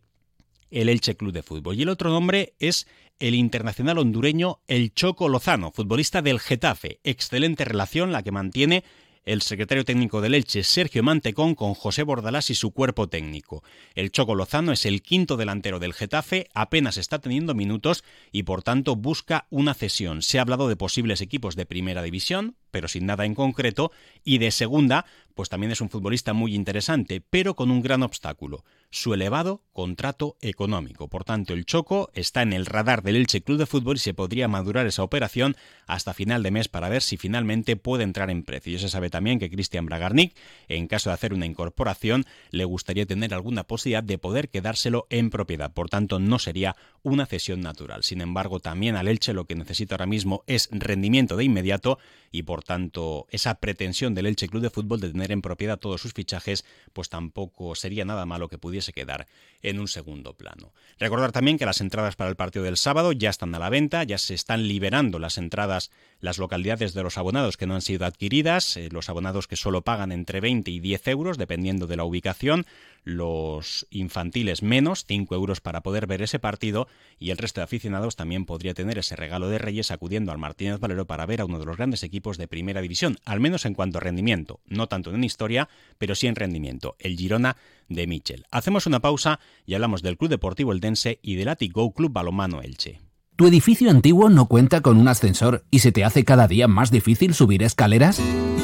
el 0.72 0.88
Elche 0.88 1.16
Club 1.16 1.32
de 1.32 1.42
Fútbol. 1.42 1.78
Y 1.78 1.82
el 1.82 1.88
otro 1.88 2.10
nombre 2.10 2.54
es 2.58 2.86
el 3.18 3.34
internacional 3.34 3.98
hondureño 3.98 4.60
El 4.66 4.92
Choco 4.94 5.28
Lozano, 5.28 5.70
futbolista 5.70 6.22
del 6.22 6.40
Getafe. 6.40 6.98
Excelente 7.04 7.64
relación 7.64 8.10
la 8.10 8.22
que 8.22 8.32
mantiene 8.32 8.82
el 9.24 9.42
secretario 9.42 9.84
técnico 9.84 10.20
del 10.20 10.34
Elche, 10.34 10.64
Sergio 10.64 11.02
Mantecón, 11.02 11.54
con 11.54 11.74
José 11.74 12.02
Bordalás 12.02 12.50
y 12.50 12.54
su 12.54 12.72
cuerpo 12.72 13.08
técnico. 13.08 13.62
El 13.94 14.10
Choco 14.10 14.34
Lozano 14.34 14.72
es 14.72 14.84
el 14.84 15.02
quinto 15.02 15.36
delantero 15.36 15.78
del 15.78 15.94
Getafe, 15.94 16.48
apenas 16.54 16.96
está 16.96 17.20
teniendo 17.20 17.54
minutos 17.54 18.02
y 18.32 18.42
por 18.42 18.62
tanto 18.62 18.96
busca 18.96 19.46
una 19.50 19.74
cesión. 19.74 20.22
Se 20.22 20.38
ha 20.38 20.42
hablado 20.42 20.68
de 20.68 20.76
posibles 20.76 21.20
equipos 21.20 21.54
de 21.54 21.66
primera 21.66 22.02
división, 22.02 22.56
pero 22.72 22.88
sin 22.88 23.06
nada 23.06 23.24
en 23.24 23.36
concreto, 23.36 23.92
y 24.24 24.38
de 24.38 24.50
segunda, 24.50 25.06
pues 25.34 25.48
también 25.48 25.72
es 25.72 25.80
un 25.80 25.88
futbolista 25.88 26.32
muy 26.32 26.54
interesante, 26.54 27.20
pero 27.20 27.54
con 27.54 27.70
un 27.70 27.82
gran 27.82 28.02
obstáculo, 28.02 28.64
su 28.90 29.14
elevado 29.14 29.62
contrato 29.72 30.36
económico. 30.40 31.08
Por 31.08 31.24
tanto, 31.24 31.54
el 31.54 31.64
Choco 31.64 32.10
está 32.14 32.42
en 32.42 32.52
el 32.52 32.66
radar 32.66 33.02
del 33.02 33.16
Elche 33.16 33.42
Club 33.42 33.58
de 33.58 33.66
Fútbol 33.66 33.96
y 33.96 34.00
se 34.00 34.14
podría 34.14 34.48
madurar 34.48 34.86
esa 34.86 35.02
operación 35.02 35.56
hasta 35.86 36.12
final 36.12 36.42
de 36.42 36.50
mes 36.50 36.68
para 36.68 36.88
ver 36.88 37.02
si 37.02 37.16
finalmente 37.16 37.76
puede 37.76 38.04
entrar 38.04 38.30
en 38.30 38.42
precio. 38.42 38.74
Y 38.74 38.78
se 38.78 38.88
sabe 38.88 39.08
también 39.08 39.38
que 39.38 39.50
Cristian 39.50 39.86
Bragarnik, 39.86 40.36
en 40.68 40.88
caso 40.88 41.10
de 41.10 41.14
hacer 41.14 41.32
una 41.32 41.46
incorporación, 41.46 42.26
le 42.50 42.64
gustaría 42.64 43.06
tener 43.06 43.32
alguna 43.32 43.64
posibilidad 43.64 44.02
de 44.02 44.18
poder 44.18 44.50
quedárselo 44.50 45.06
en 45.08 45.30
propiedad. 45.30 45.72
Por 45.72 45.88
tanto, 45.88 46.18
no 46.18 46.38
sería 46.38 46.76
una 47.02 47.26
cesión 47.26 47.60
natural. 47.60 48.02
Sin 48.02 48.20
embargo, 48.20 48.60
también 48.60 48.96
al 48.96 49.08
Elche 49.08 49.32
lo 49.32 49.46
que 49.46 49.54
necesita 49.54 49.94
ahora 49.94 50.06
mismo 50.06 50.44
es 50.46 50.68
rendimiento 50.70 51.36
de 51.36 51.44
inmediato 51.44 51.98
y 52.30 52.42
por 52.42 52.61
tanto 52.64 53.26
esa 53.30 53.54
pretensión 53.56 54.14
del 54.14 54.26
Elche 54.26 54.48
Club 54.48 54.62
de 54.62 54.70
Fútbol 54.70 55.00
de 55.00 55.10
tener 55.10 55.32
en 55.32 55.42
propiedad 55.42 55.78
todos 55.78 56.00
sus 56.00 56.12
fichajes, 56.12 56.64
pues 56.92 57.08
tampoco 57.08 57.74
sería 57.74 58.04
nada 58.04 58.26
malo 58.26 58.48
que 58.48 58.58
pudiese 58.58 58.92
quedar 58.92 59.26
en 59.62 59.78
un 59.78 59.88
segundo 59.88 60.34
plano. 60.34 60.72
Recordar 60.98 61.32
también 61.32 61.58
que 61.58 61.66
las 61.66 61.80
entradas 61.80 62.16
para 62.16 62.30
el 62.30 62.36
partido 62.36 62.64
del 62.64 62.76
sábado 62.76 63.12
ya 63.12 63.30
están 63.30 63.54
a 63.54 63.58
la 63.58 63.70
venta, 63.70 64.04
ya 64.04 64.18
se 64.18 64.34
están 64.34 64.66
liberando 64.68 65.18
las 65.18 65.38
entradas, 65.38 65.90
las 66.22 66.38
localidades 66.38 66.94
de 66.94 67.02
los 67.02 67.18
abonados 67.18 67.56
que 67.56 67.66
no 67.66 67.74
han 67.74 67.82
sido 67.82 68.06
adquiridas, 68.06 68.76
eh, 68.76 68.88
los 68.90 69.10
abonados 69.10 69.48
que 69.48 69.56
solo 69.56 69.82
pagan 69.82 70.12
entre 70.12 70.40
20 70.40 70.70
y 70.70 70.78
10 70.78 71.08
euros, 71.08 71.36
dependiendo 71.36 71.88
de 71.88 71.96
la 71.96 72.04
ubicación, 72.04 72.64
los 73.02 73.88
infantiles 73.90 74.62
menos, 74.62 75.04
5 75.06 75.34
euros 75.34 75.60
para 75.60 75.82
poder 75.82 76.06
ver 76.06 76.22
ese 76.22 76.38
partido, 76.38 76.86
y 77.18 77.30
el 77.30 77.38
resto 77.38 77.60
de 77.60 77.64
aficionados 77.64 78.14
también 78.14 78.46
podría 78.46 78.72
tener 78.72 78.98
ese 78.98 79.16
regalo 79.16 79.48
de 79.48 79.58
Reyes 79.58 79.90
acudiendo 79.90 80.30
al 80.30 80.38
Martínez 80.38 80.78
Valero 80.78 81.06
para 81.06 81.26
ver 81.26 81.40
a 81.40 81.44
uno 81.44 81.58
de 81.58 81.66
los 81.66 81.76
grandes 81.76 82.04
equipos 82.04 82.38
de 82.38 82.46
primera 82.46 82.80
división, 82.80 83.18
al 83.24 83.40
menos 83.40 83.66
en 83.66 83.74
cuanto 83.74 83.98
a 83.98 84.00
rendimiento, 84.00 84.60
no 84.66 84.86
tanto 84.86 85.12
en 85.12 85.24
historia, 85.24 85.68
pero 85.98 86.14
sí 86.14 86.28
en 86.28 86.36
rendimiento, 86.36 86.94
el 87.00 87.16
Girona 87.16 87.56
de 87.88 88.06
Michel. 88.06 88.46
Hacemos 88.52 88.86
una 88.86 89.00
pausa 89.00 89.40
y 89.66 89.74
hablamos 89.74 90.02
del 90.02 90.16
Club 90.16 90.30
Deportivo 90.30 90.72
Eldense 90.72 91.18
y 91.20 91.34
del 91.34 91.48
Atigo 91.48 91.92
Club 91.92 92.12
Balomano 92.12 92.62
Elche. 92.62 93.00
¿Tu 93.42 93.48
edificio 93.48 93.90
antiguo 93.90 94.30
no 94.30 94.46
cuenta 94.46 94.82
con 94.82 94.98
un 94.98 95.08
ascensor 95.08 95.64
y 95.68 95.80
se 95.80 95.90
te 95.90 96.04
hace 96.04 96.22
cada 96.22 96.46
día 96.46 96.68
más 96.68 96.92
difícil 96.92 97.34
subir 97.34 97.64
escaleras? 97.64 98.20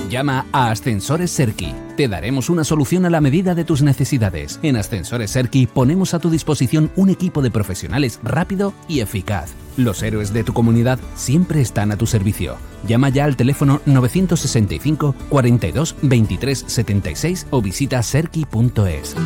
Llama 0.09 0.47
a 0.53 0.71
Ascensores 0.71 1.33
Serki. 1.33 1.75
Te 1.97 2.07
daremos 2.07 2.49
una 2.49 2.63
solución 2.63 3.05
a 3.05 3.11
la 3.11 3.21
medida 3.21 3.57
de 3.57 3.65
tus 3.65 3.83
necesidades. 3.83 4.61
En 4.63 4.77
Ascensores 4.77 5.33
Serki 5.33 5.67
ponemos 5.67 6.15
a 6.15 6.21
tu 6.21 6.31
disposición 6.31 6.93
un 6.95 7.11
equipo 7.11 7.43
de 7.43 7.51
profesionales 7.51 8.21
rápido 8.23 8.73
y 8.87 9.01
eficaz. 9.01 9.53
Los 9.77 10.01
héroes 10.05 10.33
de 10.33 10.45
tu 10.45 10.53
comunidad 10.53 11.01
siempre 11.17 11.61
están 11.61 11.91
a 11.91 11.97
tu 11.97 12.07
servicio. 12.07 12.55
Llama 12.87 13.09
ya 13.09 13.25
al 13.25 13.35
teléfono 13.35 13.81
965 13.85 15.13
42 15.29 15.97
23 16.03 16.65
76 16.69 17.49
o 17.51 17.61
visita 17.61 18.01
serki.es. 18.01 19.17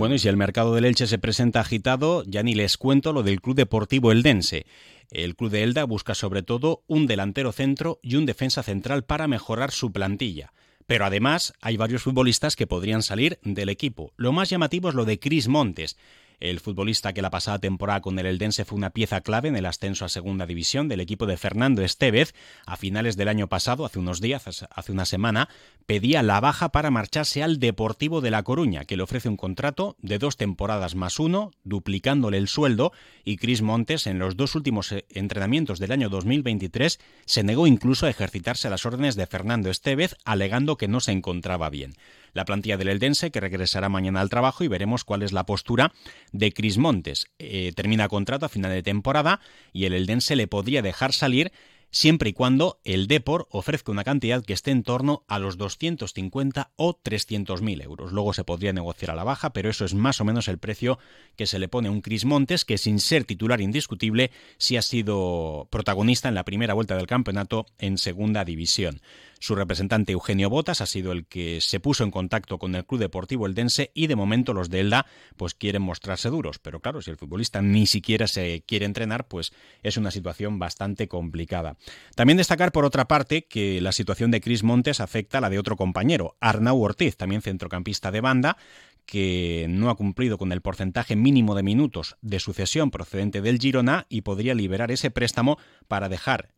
Bueno, 0.00 0.14
y 0.14 0.18
si 0.18 0.28
el 0.28 0.38
mercado 0.38 0.74
del 0.74 0.86
Elche 0.86 1.06
se 1.06 1.18
presenta 1.18 1.60
agitado, 1.60 2.24
ya 2.26 2.42
ni 2.42 2.54
les 2.54 2.78
cuento 2.78 3.12
lo 3.12 3.22
del 3.22 3.42
Club 3.42 3.54
Deportivo 3.54 4.12
Eldense. 4.12 4.64
El 5.10 5.36
club 5.36 5.50
de 5.50 5.62
Elda 5.62 5.84
busca 5.84 6.14
sobre 6.14 6.42
todo 6.42 6.84
un 6.86 7.06
delantero 7.06 7.52
centro 7.52 8.00
y 8.02 8.16
un 8.16 8.24
defensa 8.24 8.62
central 8.62 9.04
para 9.04 9.28
mejorar 9.28 9.72
su 9.72 9.92
plantilla. 9.92 10.54
Pero 10.86 11.04
además 11.04 11.52
hay 11.60 11.76
varios 11.76 12.00
futbolistas 12.00 12.56
que 12.56 12.66
podrían 12.66 13.02
salir 13.02 13.40
del 13.42 13.68
equipo. 13.68 14.14
Lo 14.16 14.32
más 14.32 14.48
llamativo 14.48 14.88
es 14.88 14.94
lo 14.94 15.04
de 15.04 15.18
Cris 15.20 15.48
Montes. 15.48 15.98
El 16.40 16.58
futbolista 16.58 17.12
que 17.12 17.20
la 17.20 17.28
pasada 17.30 17.58
temporada 17.58 18.00
con 18.00 18.18
el 18.18 18.24
Eldense 18.24 18.64
fue 18.64 18.78
una 18.78 18.90
pieza 18.90 19.20
clave 19.20 19.48
en 19.48 19.56
el 19.56 19.66
ascenso 19.66 20.06
a 20.06 20.08
segunda 20.08 20.46
división 20.46 20.88
del 20.88 21.00
equipo 21.00 21.26
de 21.26 21.36
Fernando 21.36 21.82
Estevez, 21.82 22.34
a 22.64 22.76
finales 22.76 23.16
del 23.16 23.28
año 23.28 23.46
pasado, 23.48 23.84
hace 23.84 23.98
unos 23.98 24.22
días, 24.22 24.46
hace 24.46 24.92
una 24.92 25.04
semana, 25.04 25.50
pedía 25.84 26.22
la 26.22 26.40
baja 26.40 26.70
para 26.70 26.90
marcharse 26.90 27.42
al 27.42 27.58
Deportivo 27.58 28.22
de 28.22 28.30
La 28.30 28.42
Coruña, 28.42 28.86
que 28.86 28.96
le 28.96 29.02
ofrece 29.02 29.28
un 29.28 29.36
contrato 29.36 29.96
de 30.00 30.18
dos 30.18 30.38
temporadas 30.38 30.94
más 30.94 31.18
uno, 31.18 31.50
duplicándole 31.64 32.38
el 32.38 32.48
sueldo, 32.48 32.92
y 33.22 33.36
Cris 33.36 33.60
Montes 33.60 34.06
en 34.06 34.18
los 34.18 34.36
dos 34.36 34.54
últimos 34.54 34.92
eh, 34.92 35.04
entrenamientos 35.10 35.78
del 35.78 35.92
año 35.92 36.08
2023 36.08 36.98
se 37.26 37.42
negó 37.42 37.66
incluso 37.66 38.06
a 38.06 38.10
ejercitarse 38.10 38.66
a 38.66 38.70
las 38.70 38.86
órdenes 38.86 39.14
de 39.14 39.26
Fernando 39.26 39.70
Estevez, 39.70 40.16
alegando 40.24 40.78
que 40.78 40.88
no 40.88 41.00
se 41.00 41.12
encontraba 41.12 41.68
bien 41.68 41.94
la 42.32 42.44
plantilla 42.44 42.76
del 42.76 42.88
Eldense, 42.88 43.30
que 43.30 43.40
regresará 43.40 43.88
mañana 43.88 44.20
al 44.20 44.30
trabajo 44.30 44.64
y 44.64 44.68
veremos 44.68 45.04
cuál 45.04 45.22
es 45.22 45.32
la 45.32 45.46
postura 45.46 45.92
de 46.32 46.52
Cris 46.52 46.78
Montes. 46.78 47.26
Eh, 47.38 47.72
termina 47.74 48.08
contrato 48.08 48.46
a 48.46 48.48
final 48.48 48.72
de 48.72 48.82
temporada 48.82 49.40
y 49.72 49.84
el 49.84 49.94
Eldense 49.94 50.36
le 50.36 50.46
podría 50.46 50.82
dejar 50.82 51.12
salir 51.12 51.52
siempre 51.90 52.30
y 52.30 52.32
cuando 52.32 52.80
el 52.84 53.06
Depor 53.06 53.48
ofrezca 53.50 53.92
una 53.92 54.04
cantidad 54.04 54.44
que 54.44 54.52
esté 54.52 54.70
en 54.70 54.82
torno 54.82 55.24
a 55.28 55.38
los 55.38 55.58
250 55.58 56.70
o 56.76 56.94
300 56.94 57.62
mil 57.62 57.80
euros. 57.82 58.12
Luego 58.12 58.32
se 58.32 58.44
podría 58.44 58.72
negociar 58.72 59.10
a 59.10 59.14
la 59.14 59.24
baja, 59.24 59.52
pero 59.52 59.68
eso 59.68 59.84
es 59.84 59.94
más 59.94 60.20
o 60.20 60.24
menos 60.24 60.48
el 60.48 60.58
precio 60.58 60.98
que 61.36 61.46
se 61.46 61.58
le 61.58 61.68
pone 61.68 61.88
a 61.88 61.90
un 61.90 62.00
Cris 62.00 62.24
Montes, 62.24 62.64
que 62.64 62.78
sin 62.78 63.00
ser 63.00 63.24
titular 63.24 63.60
indiscutible, 63.60 64.30
sí 64.58 64.76
ha 64.76 64.82
sido 64.82 65.68
protagonista 65.70 66.28
en 66.28 66.34
la 66.34 66.44
primera 66.44 66.74
vuelta 66.74 66.96
del 66.96 67.06
campeonato 67.06 67.66
en 67.78 67.98
segunda 67.98 68.44
división. 68.44 69.00
Su 69.42 69.54
representante 69.54 70.12
Eugenio 70.12 70.50
Botas 70.50 70.82
ha 70.82 70.86
sido 70.86 71.12
el 71.12 71.24
que 71.24 71.62
se 71.62 71.80
puso 71.80 72.04
en 72.04 72.10
contacto 72.10 72.58
con 72.58 72.74
el 72.74 72.84
Club 72.84 73.00
Deportivo 73.00 73.46
Eldense 73.46 73.90
y 73.94 74.06
de 74.06 74.14
momento 74.14 74.52
los 74.52 74.68
de 74.68 74.80
Elda 74.80 75.06
pues 75.38 75.54
quieren 75.54 75.80
mostrarse 75.80 76.28
duros, 76.28 76.58
pero 76.58 76.80
claro, 76.80 77.00
si 77.00 77.10
el 77.10 77.16
futbolista 77.16 77.62
ni 77.62 77.86
siquiera 77.86 78.26
se 78.26 78.62
quiere 78.66 78.84
entrenar, 78.84 79.28
pues 79.28 79.54
es 79.82 79.96
una 79.96 80.10
situación 80.10 80.58
bastante 80.58 81.08
complicada. 81.08 81.78
También 82.14 82.36
destacar 82.36 82.70
por 82.70 82.84
otra 82.84 83.08
parte 83.08 83.46
que 83.46 83.80
la 83.80 83.92
situación 83.92 84.30
de 84.30 84.42
Cris 84.42 84.62
Montes 84.62 85.00
afecta 85.00 85.38
a 85.38 85.40
la 85.40 85.48
de 85.48 85.58
otro 85.58 85.74
compañero, 85.74 86.36
Arnau 86.40 86.78
Ortiz, 86.78 87.16
también 87.16 87.40
centrocampista 87.40 88.10
de 88.10 88.20
banda, 88.20 88.58
que 89.06 89.64
no 89.70 89.88
ha 89.88 89.96
cumplido 89.96 90.36
con 90.36 90.52
el 90.52 90.60
porcentaje 90.60 91.16
mínimo 91.16 91.54
de 91.54 91.62
minutos 91.62 92.18
de 92.20 92.40
sucesión 92.40 92.90
procedente 92.90 93.40
del 93.40 93.58
Girona 93.58 94.06
y 94.10 94.20
podría 94.20 94.54
liberar 94.54 94.92
ese 94.92 95.10
préstamo 95.10 95.56
para 95.88 96.10
dejar 96.10 96.50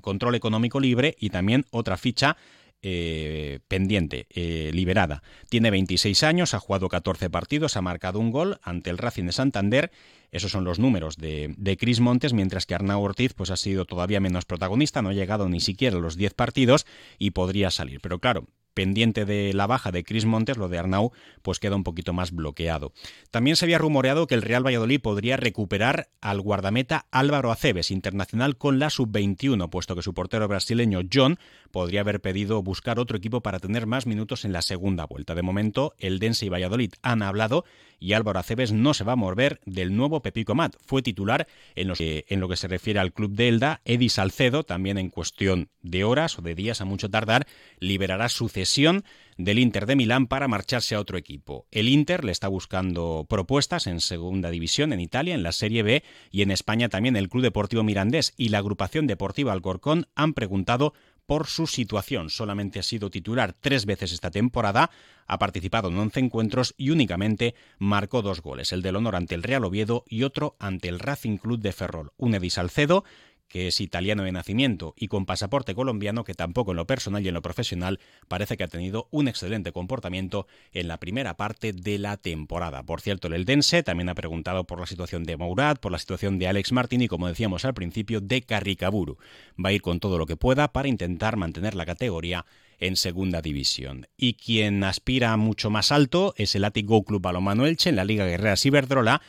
control 0.00 0.34
económico 0.34 0.80
libre 0.80 1.16
y 1.18 1.30
también 1.30 1.64
otra 1.70 1.96
ficha 1.96 2.36
eh, 2.84 3.60
pendiente, 3.68 4.26
eh, 4.30 4.72
liberada. 4.74 5.22
Tiene 5.48 5.70
26 5.70 6.24
años, 6.24 6.52
ha 6.52 6.58
jugado 6.58 6.88
14 6.88 7.30
partidos, 7.30 7.76
ha 7.76 7.80
marcado 7.80 8.18
un 8.18 8.32
gol 8.32 8.58
ante 8.60 8.90
el 8.90 8.98
Racing 8.98 9.26
de 9.26 9.32
Santander. 9.32 9.92
Esos 10.32 10.50
son 10.50 10.64
los 10.64 10.80
números 10.80 11.16
de, 11.16 11.54
de 11.56 11.76
Cris 11.76 12.00
Montes, 12.00 12.32
mientras 12.32 12.66
que 12.66 12.74
Arnau 12.74 13.00
Ortiz 13.00 13.34
pues, 13.34 13.50
ha 13.50 13.56
sido 13.56 13.84
todavía 13.84 14.18
menos 14.18 14.46
protagonista, 14.46 15.00
no 15.00 15.10
ha 15.10 15.14
llegado 15.14 15.48
ni 15.48 15.60
siquiera 15.60 15.96
a 15.96 16.00
los 16.00 16.16
10 16.16 16.34
partidos 16.34 16.84
y 17.20 17.30
podría 17.30 17.70
salir. 17.70 18.00
Pero 18.00 18.18
claro, 18.18 18.48
pendiente 18.74 19.24
de 19.24 19.52
la 19.52 19.66
baja 19.66 19.90
de 19.92 20.04
Chris 20.04 20.24
Montes, 20.24 20.56
lo 20.56 20.68
de 20.68 20.78
Arnau, 20.78 21.12
pues 21.42 21.58
queda 21.58 21.76
un 21.76 21.84
poquito 21.84 22.12
más 22.12 22.32
bloqueado. 22.32 22.92
También 23.30 23.56
se 23.56 23.64
había 23.64 23.78
rumoreado 23.78 24.26
que 24.26 24.34
el 24.34 24.42
Real 24.42 24.64
Valladolid 24.64 25.00
podría 25.00 25.36
recuperar 25.36 26.08
al 26.20 26.40
guardameta 26.40 27.06
Álvaro 27.10 27.50
Aceves, 27.50 27.90
internacional 27.90 28.56
con 28.56 28.78
la 28.78 28.90
sub-21, 28.90 29.70
puesto 29.70 29.94
que 29.94 30.02
su 30.02 30.14
portero 30.14 30.48
brasileño 30.48 31.00
John 31.12 31.38
podría 31.70 32.00
haber 32.00 32.20
pedido 32.20 32.62
buscar 32.62 32.98
otro 32.98 33.16
equipo 33.16 33.42
para 33.42 33.58
tener 33.58 33.86
más 33.86 34.06
minutos 34.06 34.44
en 34.44 34.52
la 34.52 34.62
segunda 34.62 35.06
vuelta. 35.06 35.34
De 35.34 35.42
momento, 35.42 35.94
el 35.98 36.18
Dense 36.18 36.46
y 36.46 36.48
Valladolid 36.48 36.92
han 37.02 37.22
hablado 37.22 37.64
y 38.02 38.14
Álvaro 38.14 38.40
Aceves 38.40 38.72
no 38.72 38.94
se 38.94 39.04
va 39.04 39.12
a 39.12 39.16
mover 39.16 39.60
del 39.64 39.96
nuevo 39.96 40.22
Pepico 40.22 40.56
Mat. 40.56 40.74
Fue 40.84 41.02
titular 41.02 41.46
en 41.76 41.86
lo, 41.86 41.94
que, 41.94 42.24
en 42.28 42.40
lo 42.40 42.48
que 42.48 42.56
se 42.56 42.66
refiere 42.66 42.98
al 42.98 43.12
club 43.12 43.32
de 43.32 43.48
Elda. 43.48 43.80
Eddie 43.84 44.08
Salcedo, 44.08 44.64
también 44.64 44.98
en 44.98 45.08
cuestión 45.08 45.68
de 45.82 46.02
horas 46.02 46.38
o 46.38 46.42
de 46.42 46.56
días 46.56 46.80
a 46.80 46.84
mucho 46.84 47.08
tardar, 47.08 47.46
liberará 47.78 48.28
su 48.28 48.48
cesión 48.48 49.04
del 49.38 49.58
Inter 49.58 49.86
de 49.86 49.96
Milán 49.96 50.26
para 50.26 50.48
marcharse 50.48 50.94
a 50.94 51.00
otro 51.00 51.16
equipo. 51.16 51.66
El 51.70 51.88
Inter 51.88 52.24
le 52.24 52.32
está 52.32 52.48
buscando 52.48 53.24
propuestas 53.28 53.86
en 53.86 54.00
segunda 54.00 54.50
división 54.50 54.92
en 54.92 55.00
Italia, 55.00 55.34
en 55.34 55.42
la 55.42 55.52
Serie 55.52 55.82
B 55.82 56.02
y 56.30 56.42
en 56.42 56.50
España 56.50 56.88
también 56.88 57.16
el 57.16 57.28
Club 57.28 57.42
Deportivo 57.42 57.82
Mirandés 57.82 58.34
y 58.36 58.48
la 58.48 58.58
agrupación 58.58 59.06
deportiva 59.06 59.52
Alcorcón 59.52 60.06
han 60.14 60.34
preguntado 60.34 60.92
por 61.26 61.46
su 61.46 61.66
situación. 61.66 62.30
Solamente 62.30 62.78
ha 62.78 62.82
sido 62.82 63.10
titular 63.10 63.54
tres 63.58 63.86
veces 63.86 64.12
esta 64.12 64.30
temporada, 64.30 64.90
ha 65.26 65.38
participado 65.38 65.88
en 65.88 65.98
11 65.98 66.20
encuentros 66.20 66.74
y 66.76 66.90
únicamente 66.90 67.54
marcó 67.78 68.22
dos 68.22 68.42
goles, 68.42 68.72
el 68.72 68.82
del 68.82 68.96
honor 68.96 69.16
ante 69.16 69.34
el 69.34 69.42
Real 69.42 69.64
Oviedo 69.64 70.04
y 70.06 70.24
otro 70.24 70.56
ante 70.58 70.88
el 70.88 70.98
Racing 70.98 71.38
Club 71.38 71.60
de 71.60 71.72
Ferrol. 71.72 72.12
Un 72.16 72.34
Edi 72.34 72.50
Salcedo 72.50 73.04
que 73.52 73.68
es 73.68 73.82
italiano 73.82 74.22
de 74.22 74.32
nacimiento 74.32 74.94
y 74.96 75.08
con 75.08 75.26
pasaporte 75.26 75.74
colombiano, 75.74 76.24
que 76.24 76.32
tampoco 76.32 76.70
en 76.70 76.78
lo 76.78 76.86
personal 76.86 77.22
y 77.22 77.28
en 77.28 77.34
lo 77.34 77.42
profesional 77.42 78.00
parece 78.26 78.56
que 78.56 78.64
ha 78.64 78.68
tenido 78.68 79.08
un 79.10 79.28
excelente 79.28 79.72
comportamiento 79.72 80.46
en 80.72 80.88
la 80.88 80.96
primera 80.96 81.36
parte 81.36 81.74
de 81.74 81.98
la 81.98 82.16
temporada. 82.16 82.82
Por 82.82 83.02
cierto, 83.02 83.28
el 83.28 83.34
Eldense 83.34 83.82
también 83.82 84.08
ha 84.08 84.14
preguntado 84.14 84.64
por 84.64 84.80
la 84.80 84.86
situación 84.86 85.24
de 85.24 85.36
Mourad, 85.36 85.76
por 85.76 85.92
la 85.92 85.98
situación 85.98 86.38
de 86.38 86.48
Alex 86.48 86.72
Martín 86.72 87.02
y, 87.02 87.08
como 87.08 87.28
decíamos 87.28 87.66
al 87.66 87.74
principio, 87.74 88.22
de 88.22 88.40
Carricaburu. 88.40 89.18
Va 89.62 89.68
a 89.68 89.72
ir 89.72 89.82
con 89.82 90.00
todo 90.00 90.16
lo 90.16 90.24
que 90.24 90.38
pueda 90.38 90.72
para 90.72 90.88
intentar 90.88 91.36
mantener 91.36 91.74
la 91.74 91.84
categoría 91.84 92.46
en 92.78 92.96
segunda 92.96 93.42
división. 93.42 94.06
Y 94.16 94.34
quien 94.34 94.82
aspira 94.82 95.36
mucho 95.36 95.68
más 95.68 95.92
alto 95.92 96.32
es 96.38 96.54
el 96.54 96.64
Atic 96.64 96.86
Go 96.86 97.04
Club 97.04 97.20
Balomano 97.20 97.66
Elche 97.66 97.90
en 97.90 97.96
la 97.96 98.04
Liga 98.06 98.24
Guerrera 98.24 98.56
Ciberdrola, 98.56 99.20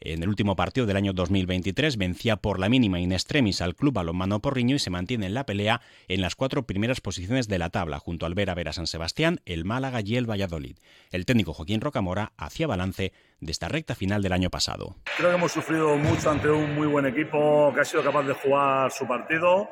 en 0.00 0.22
el 0.22 0.28
último 0.28 0.56
partido 0.56 0.86
del 0.86 0.96
año 0.96 1.12
2023 1.12 1.96
vencía 1.96 2.36
por 2.36 2.58
la 2.58 2.68
mínima 2.68 3.00
in 3.00 3.12
extremis 3.12 3.60
al 3.60 3.74
club 3.74 3.94
balonmano 3.94 4.40
Porriño 4.40 4.76
y 4.76 4.78
se 4.78 4.90
mantiene 4.90 5.26
en 5.26 5.34
la 5.34 5.44
pelea 5.46 5.82
en 6.08 6.20
las 6.20 6.36
cuatro 6.36 6.62
primeras 6.64 7.00
posiciones 7.00 7.48
de 7.48 7.58
la 7.58 7.70
tabla, 7.70 7.98
junto 7.98 8.26
al 8.26 8.34
Vera 8.34 8.54
Vera 8.54 8.72
San 8.72 8.86
Sebastián, 8.86 9.40
el 9.44 9.64
Málaga 9.64 10.00
y 10.00 10.16
el 10.16 10.28
Valladolid. 10.28 10.76
El 11.10 11.26
técnico 11.26 11.52
Joaquín 11.52 11.80
Rocamora 11.80 12.32
hacía 12.36 12.66
balance 12.66 13.12
de 13.40 13.52
esta 13.52 13.68
recta 13.68 13.94
final 13.94 14.22
del 14.22 14.32
año 14.32 14.50
pasado. 14.50 14.96
Creo 15.16 15.30
que 15.30 15.36
hemos 15.36 15.52
sufrido 15.52 15.96
mucho 15.96 16.30
ante 16.30 16.48
un 16.48 16.74
muy 16.74 16.86
buen 16.86 17.06
equipo 17.06 17.72
que 17.74 17.80
ha 17.80 17.84
sido 17.84 18.02
capaz 18.02 18.22
de 18.22 18.34
jugar 18.34 18.90
su 18.90 19.06
partido. 19.06 19.68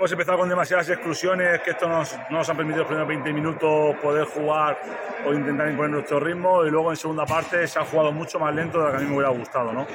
Hemos 0.00 0.12
empezado 0.12 0.38
con 0.38 0.48
demasiadas 0.48 0.88
exclusiones 0.88 1.60
que 1.60 1.72
esto 1.72 1.86
nos, 1.86 2.16
no 2.30 2.38
nos 2.38 2.48
han 2.48 2.56
permitido 2.56 2.84
los 2.84 2.86
primeros 2.86 3.06
20 3.06 3.32
minutos 3.34 3.96
poder 3.96 4.24
jugar 4.24 4.80
o 5.26 5.34
intentar 5.34 5.68
imponer 5.68 5.90
nuestro 5.90 6.18
ritmo 6.18 6.64
y 6.64 6.70
luego 6.70 6.90
en 6.90 6.96
segunda 6.96 7.26
parte 7.26 7.68
se 7.68 7.78
ha 7.78 7.84
jugado 7.84 8.10
mucho 8.10 8.38
más 8.38 8.54
lento 8.54 8.78
de 8.78 8.84
lo 8.84 8.90
que 8.92 8.96
a 8.96 9.00
mí 9.00 9.06
me 9.06 9.16
hubiera 9.16 9.28
gustado. 9.28 9.74
¿no? 9.74 9.86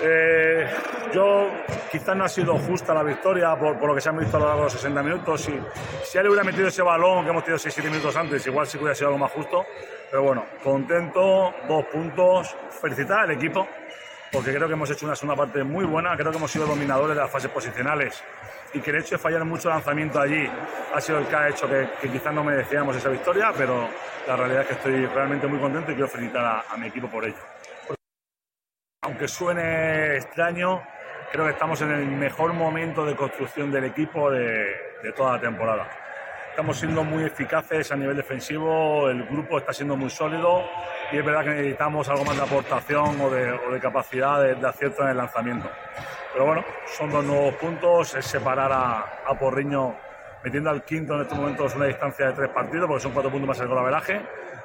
Eh, 0.00 0.66
yo 1.12 1.50
quizás 1.92 2.16
no 2.16 2.24
ha 2.24 2.28
sido 2.30 2.56
justa 2.56 2.94
la 2.94 3.02
victoria 3.02 3.54
por, 3.56 3.78
por, 3.78 3.90
lo 3.90 3.94
que 3.94 4.00
se 4.00 4.08
han 4.08 4.16
visto 4.16 4.38
a 4.38 4.40
lo 4.40 4.46
largo 4.46 4.60
de 4.62 4.64
los 4.64 4.72
60 4.72 5.02
minutos. 5.02 5.42
Si, 5.42 5.60
si 6.02 6.16
él 6.16 6.28
hubiera 6.28 6.42
metido 6.42 6.68
ese 6.68 6.80
balón 6.80 7.22
que 7.24 7.30
hemos 7.32 7.44
tenido 7.44 7.58
6-7 7.58 7.90
minutos 7.90 8.16
antes, 8.16 8.46
igual 8.46 8.66
sí 8.66 8.78
que 8.78 8.84
hubiera 8.84 8.94
sido 8.94 9.08
algo 9.08 9.18
más 9.18 9.30
justo. 9.30 9.66
Pero 10.10 10.22
bueno, 10.22 10.46
contento, 10.64 11.52
dos 11.68 11.84
puntos. 11.92 12.56
Felicitar 12.80 13.18
al 13.18 13.32
equipo, 13.32 13.68
porque 14.32 14.52
creo 14.54 14.66
que 14.66 14.74
hemos 14.74 14.90
hecho 14.90 15.06
una 15.06 15.16
segunda 15.16 15.36
parte 15.36 15.62
muy 15.64 15.84
buena. 15.84 16.16
Creo 16.16 16.30
que 16.30 16.38
hemos 16.38 16.50
sido 16.50 16.66
dominadores 16.66 17.16
de 17.16 17.22
las 17.22 17.30
fases 17.30 17.50
posicionales 17.50 18.22
y 18.74 18.80
que 18.80 18.90
el 18.90 18.96
hecho 18.96 19.14
de 19.14 19.18
fallar 19.18 19.44
mucho 19.44 19.68
lanzamiento 19.68 20.20
allí 20.20 20.48
ha 20.94 21.00
sido 21.00 21.18
el 21.18 21.26
que 21.26 21.36
ha 21.36 21.48
hecho 21.48 21.68
que, 21.68 21.88
que 22.00 22.10
quizás 22.10 22.34
no 22.34 22.44
merecíamos 22.44 22.96
esa 22.96 23.08
victoria, 23.08 23.52
pero 23.56 23.88
la 24.26 24.36
realidad 24.36 24.62
es 24.62 24.68
que 24.68 24.74
estoy 24.74 25.06
realmente 25.06 25.46
muy 25.46 25.58
contento 25.58 25.92
y 25.92 25.94
quiero 25.94 26.08
felicitar 26.08 26.44
a, 26.44 26.64
a 26.68 26.76
mi 26.76 26.88
equipo 26.88 27.08
por 27.08 27.24
ello. 27.24 27.36
Aunque 29.02 29.28
suene 29.28 30.16
extraño, 30.16 30.82
creo 31.30 31.44
que 31.44 31.52
estamos 31.52 31.80
en 31.82 31.92
el 31.92 32.06
mejor 32.06 32.52
momento 32.52 33.04
de 33.04 33.14
construcción 33.14 33.70
del 33.70 33.84
equipo 33.84 34.30
de, 34.30 34.66
de 35.02 35.12
toda 35.12 35.34
la 35.34 35.40
temporada 35.40 36.05
estamos 36.56 36.78
siendo 36.78 37.04
muy 37.04 37.22
eficaces 37.22 37.92
a 37.92 37.96
nivel 37.96 38.16
defensivo, 38.16 39.10
el 39.10 39.26
grupo 39.26 39.58
está 39.58 39.74
siendo 39.74 39.94
muy 39.94 40.08
sólido 40.08 40.64
y 41.12 41.18
es 41.18 41.22
verdad 41.24 41.44
que 41.44 41.50
necesitamos 41.50 42.08
algo 42.08 42.24
más 42.24 42.34
de 42.34 42.42
aportación 42.42 43.20
o 43.20 43.28
de, 43.28 43.78
capacidad 43.78 44.40
de, 44.40 44.66
acierto 44.66 45.02
en 45.02 45.08
el 45.10 45.18
lanzamiento. 45.18 45.68
Pero 46.32 46.46
bueno, 46.46 46.64
son 46.86 47.10
dos 47.10 47.22
nuevos 47.22 47.54
puntos, 47.56 48.14
es 48.14 48.24
separar 48.24 48.72
a, 48.72 49.38
Porriño 49.38 49.96
metiendo 50.42 50.70
al 50.70 50.82
quinto 50.82 51.14
en 51.16 51.20
estos 51.20 51.36
momentos 51.36 51.74
una 51.74 51.84
distancia 51.84 52.28
de 52.28 52.32
tres 52.32 52.48
partidos, 52.48 52.86
porque 52.88 53.02
son 53.02 53.12
cuatro 53.12 53.30
puntos 53.30 53.48
más 53.48 53.60
el 53.60 53.68
golaveraje. 53.68 54.22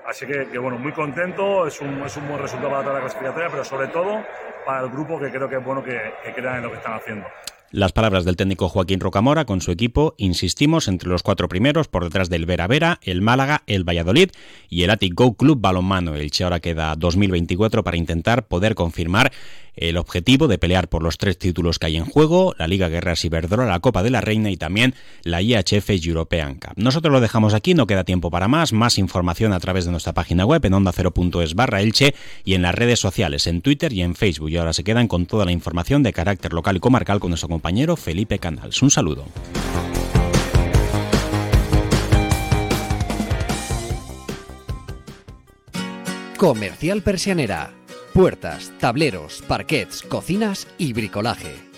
Así 0.08 0.26
que, 0.26 0.58
bueno, 0.60 0.78
muy 0.78 0.94
contento, 0.94 1.68
es 1.68 1.82
un, 1.82 2.02
es 2.04 2.16
un 2.16 2.26
buen 2.26 2.42
resultado 2.42 2.72
para 2.72 2.84
toda 2.84 2.94
la 2.96 3.02
clasificatoria, 3.02 3.50
pero 3.50 3.66
sobre 3.66 3.90
todo 3.90 4.24
para 4.66 4.80
el 4.80 4.90
grupo 4.90 5.20
que 5.20 5.30
creo 5.30 5.50
que 5.50 5.58
es 5.58 5.64
bueno 5.64 5.84
que 5.84 6.14
crean 6.34 6.56
en 6.56 6.64
lo 6.64 6.70
que 6.70 6.78
están 6.78 6.94
haciendo. 6.94 7.28
Las 7.74 7.94
palabras 7.94 8.26
del 8.26 8.36
técnico 8.36 8.68
Joaquín 8.68 9.00
Rocamora 9.00 9.46
con 9.46 9.62
su 9.62 9.72
equipo, 9.72 10.14
insistimos, 10.18 10.90
entre 10.90 11.08
los 11.08 11.24
cuatro 11.24 11.48
primeros, 11.48 11.88
por 11.88 12.04
detrás 12.04 12.30
del 12.30 12.46
Vera 12.46 12.68
Vera, 12.68 13.00
el 13.02 13.22
Málaga, 13.22 13.64
el 13.66 13.88
Valladolid 13.88 14.32
y 14.70 14.84
el 14.84 14.90
Atic 14.90 15.14
Go 15.16 15.36
Club 15.36 15.62
Balonmano. 15.62 16.16
El 16.16 16.32
Che 16.32 16.44
ahora 16.44 16.60
queda 16.60 16.94
2024 16.98 17.82
para 17.82 17.96
intentar 17.96 18.46
poder 18.46 18.76
confirmar 18.76 19.32
el 19.76 19.98
objetivo 19.98 20.48
de 20.48 20.58
pelear 20.58 20.90
por 20.90 21.02
los 21.02 21.18
tres 21.18 21.38
títulos 21.38 21.80
que 21.80 21.86
hay 21.88 21.98
en 21.98 22.06
juego, 22.06 22.54
la 22.58 22.68
Liga 22.68 22.90
Guerras 22.90 23.24
Iberdrola, 23.24 23.70
la 23.70 23.80
Copa 23.80 24.04
de 24.04 24.10
la 24.10 24.22
Reina 24.22 24.52
y 24.52 24.58
también 24.58 24.96
la 25.24 25.42
IHF 25.42 25.90
European 26.06 26.56
Cup. 26.56 26.74
Nosotros 26.76 27.12
lo 27.12 27.22
dejamos 27.22 27.54
aquí, 27.54 27.74
no 27.74 27.88
queda 27.88 28.04
tiempo 28.04 28.30
para 28.30 28.48
más, 28.48 28.74
más 28.74 28.98
información 28.98 29.54
a 29.54 29.60
través 29.60 29.86
de 29.86 29.92
nuestra 29.92 30.14
página 30.14 30.46
web 30.46 30.66
en 30.66 30.74
onda0.es 30.74 31.56
barra 31.56 31.82
Elche 31.82 32.14
y 32.44 32.56
en 32.56 32.62
las 32.62 32.76
redes 32.76 33.00
sociales, 33.00 33.48
en 33.48 33.62
Twitter 33.62 33.94
y 33.94 34.02
en 34.02 34.16
Facebook. 34.16 34.50
Y 34.50 34.58
ahora 34.58 34.74
se 34.74 34.84
quedan 34.84 35.08
con 35.08 35.26
toda 35.26 35.46
la 35.46 35.52
información 35.52 36.04
de 36.04 36.14
carácter 36.14 36.54
local 36.54 36.76
y 36.76 36.80
comarcal 36.80 37.20
con 37.20 37.30
nuestro 37.30 37.50
compañero 37.62 37.96
Felipe 37.96 38.40
Canals. 38.40 38.82
Un 38.82 38.90
saludo. 38.90 39.24
Comercial 46.38 47.04
Persianera. 47.04 47.72
Puertas, 48.16 48.72
tableros, 48.80 49.44
parquets, 49.48 50.02
cocinas 50.02 50.68
y 50.80 50.94
bricolaje 50.94 51.71